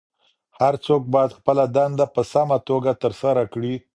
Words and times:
هر 0.59 0.73
څوک 0.85 1.01
باید 1.13 1.31
خپله 1.39 1.63
دنده 1.75 2.05
په 2.15 2.21
سمه 2.33 2.57
توګه 2.69 2.91
ترسره 3.03 3.43
کړي. 3.53 3.75